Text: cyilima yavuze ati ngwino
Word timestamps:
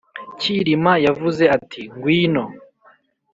cyilima 0.39 0.91
yavuze 1.05 1.43
ati 1.55 1.81
ngwino 1.93 2.43